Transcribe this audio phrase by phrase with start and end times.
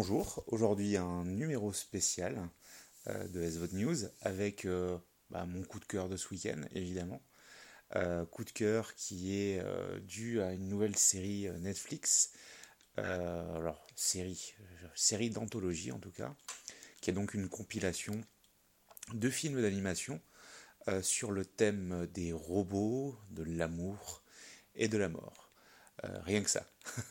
[0.00, 2.48] Bonjour, aujourd'hui un numéro spécial
[3.08, 4.96] euh, de SVOD News avec euh,
[5.28, 7.20] bah, mon coup de cœur de ce week-end évidemment.
[7.96, 9.60] Euh, coup de cœur qui est
[10.02, 12.30] dû à une nouvelle série Netflix,
[12.94, 14.54] alors série,
[14.94, 16.32] série d'anthologie en tout cas,
[17.00, 18.20] qui est donc une compilation
[19.14, 20.20] de films d'animation
[21.02, 24.22] sur le thème des robots, de l'amour
[24.76, 25.47] et de la mort.
[26.04, 26.64] Euh, rien que ça.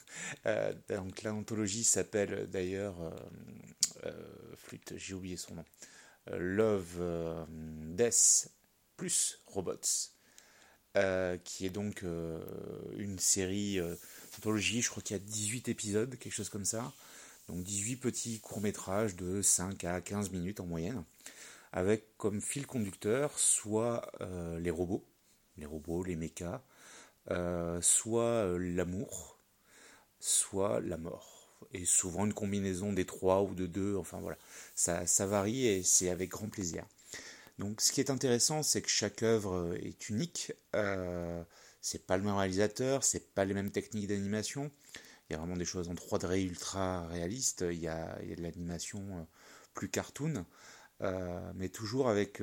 [0.46, 2.96] Euh, donc l'anthologie s'appelle d'ailleurs,
[4.04, 4.12] euh,
[4.58, 5.66] flûte, j'ai oublié son nom,
[6.32, 8.50] Love, Death
[8.98, 10.10] plus Robots,
[11.44, 13.80] qui est donc une série
[14.34, 16.92] d'anthologie, je crois qu'il y a 18 épisodes, quelque chose comme ça.
[17.48, 21.04] Donc 18 petits courts-métrages de 5 à 15 minutes en moyenne,
[21.72, 24.12] avec comme fil conducteur soit
[24.60, 25.06] les robots,
[25.58, 26.64] les robots, les mechas,
[27.32, 29.38] euh, soit euh, l'amour,
[30.20, 31.34] soit la mort.
[31.74, 34.38] Et souvent une combinaison des trois ou de deux, enfin voilà,
[34.76, 36.86] ça, varie et c'est avec grand plaisir.
[37.60, 40.54] Donc ce qui est intéressant, c'est que chaque œuvre est unique.
[40.76, 41.44] Euh,
[41.82, 44.72] c'est pas le même réalisateur, c'est pas les mêmes techniques d'animation.
[45.30, 47.66] Il y a vraiment des choses en 3D ultra réalistes.
[47.70, 49.28] Il y a, de l'animation
[49.74, 50.46] plus cartoon,
[51.56, 52.42] mais toujours avec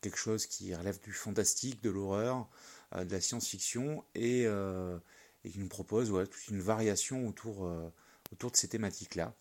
[0.00, 4.98] quelque chose qui relève du fantastique, de l'horreur, euh, de la science-fiction et, euh,
[5.44, 7.92] qui nous propose toute une variation autour, euh,
[8.32, 9.34] autour de ces thématiques-là.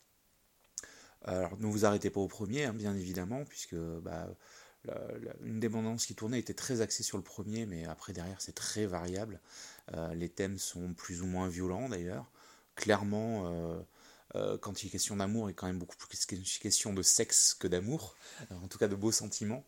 [1.26, 4.30] Alors ne vous arrêtez pas au premier, hein, bien évidemment, puisque bah,
[5.44, 8.86] une bandes qui tournait était très axée sur le premier, mais après derrière c'est très
[8.86, 9.42] variable.
[10.14, 12.32] les thèmes sont plus ou moins violents d'ailleurs.
[12.76, 13.84] Clairement,
[14.62, 17.68] quand il est question d'amour, il est quand même beaucoup plus question de sexe que
[17.68, 18.16] d'amour,
[18.52, 19.66] en tout cas de beaux sentiments.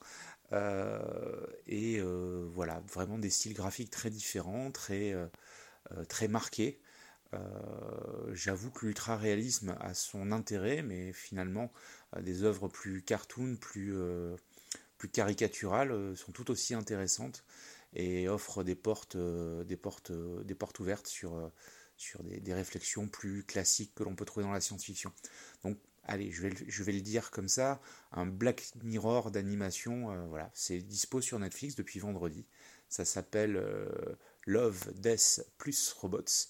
[0.52, 5.28] Euh, et euh, voilà, vraiment des styles graphiques très différents, très, euh,
[6.08, 6.82] très marqués.
[8.34, 11.72] J'avoue que l'ultra-réalisme a son intérêt, mais finalement,
[12.20, 13.94] des œuvres plus cartoon, plus,
[14.98, 17.44] plus caricaturales sont tout aussi intéressantes
[17.94, 21.52] et offrent des portes, des portes, des portes ouvertes sur,
[21.98, 25.12] sur des, des réflexions plus classiques que l'on peut trouver dans la science-fiction.
[26.06, 26.42] Allez, je
[26.84, 31.76] vais, le dire comme ça, un Black Mirror d'animation, euh, voilà, c'est dispo sur Netflix
[31.76, 32.46] depuis vendredi.
[32.90, 33.88] Ça s'appelle euh,
[34.46, 36.48] Love, Death plus Robots,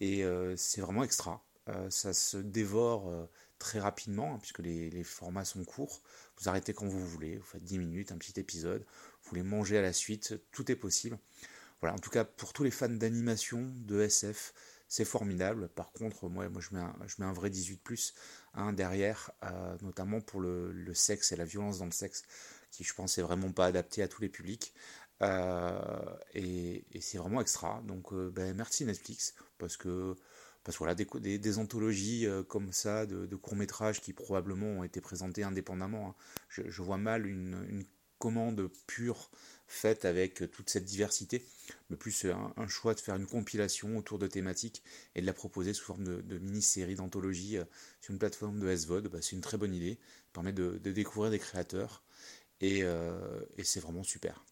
[0.00, 1.44] et euh, c'est vraiment extra.
[1.88, 3.28] ça se dévore
[3.58, 6.02] très rapidement, hein, puisque les, formats sont courts.
[6.38, 8.84] Vous arrêtez quand vous voulez, vous faites 10 minutes, un petit épisode,
[9.24, 11.18] vous les mangez à la suite, tout est possible.
[11.80, 14.52] Voilà, en tout cas, pour tous les fans d'animation, de SF,
[14.90, 15.68] c'est formidable.
[15.68, 18.12] Par contre, moi, moi je, mets un, je mets un vrai 18+,
[18.54, 22.24] hein, derrière, euh, notamment pour le, sexe et la violence dans le sexe,
[22.72, 24.74] qui je pense est vraiment pas adapté à tous les publics.
[25.22, 27.80] Euh, et, c'est vraiment extra.
[27.86, 30.16] Donc euh, ben, merci Netflix, parce que
[30.64, 35.42] parce que voilà, des, des, anthologies comme ça, de, courts-métrages qui probablement ont été présentés
[35.42, 36.14] indépendamment, hein.
[36.50, 37.84] je, vois mal une
[38.20, 39.30] commande pure
[39.70, 41.44] faite avec toute cette diversité,
[41.88, 44.82] mais plus un, choix de faire une compilation autour de thématiques
[45.14, 47.64] et de la proposer sous forme de, mini-série d'anthologie euh,
[48.00, 49.98] sur une plateforme de SVOD, bah, c'est une très bonne idée,
[50.32, 52.02] permet de, découvrir des créateurs
[52.62, 54.44] euh, et, c'est vraiment super.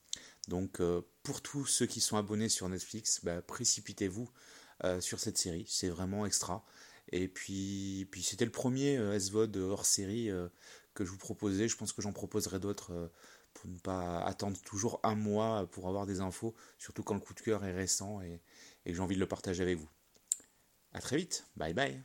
[0.46, 4.30] Donc euh, pour tous ceux qui sont abonnés sur Netflix, bah, précipitez-vous
[5.00, 6.64] sur cette série, c'est vraiment extra.
[7.10, 10.30] Et puis, puis c'était le premier SVOD hors série
[10.94, 13.10] que je vous proposais, je pense que j'en proposerai d'autres
[13.60, 17.34] pour ne pas attendre toujours un mois pour avoir des infos, surtout quand le coup
[17.34, 18.40] de cœur est récent et,
[18.84, 19.88] et que j'ai envie de le partager avec vous.
[20.92, 22.02] A très vite, bye bye